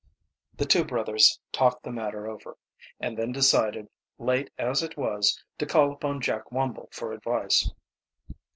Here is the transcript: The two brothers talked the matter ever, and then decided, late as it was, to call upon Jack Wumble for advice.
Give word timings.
The 0.57 0.65
two 0.65 0.83
brothers 0.83 1.39
talked 1.51 1.83
the 1.83 1.91
matter 1.91 2.27
ever, 2.27 2.57
and 2.99 3.15
then 3.15 3.31
decided, 3.31 3.87
late 4.17 4.49
as 4.57 4.81
it 4.81 4.97
was, 4.97 5.39
to 5.59 5.67
call 5.67 5.91
upon 5.93 6.21
Jack 6.21 6.45
Wumble 6.51 6.91
for 6.91 7.13
advice. 7.13 7.71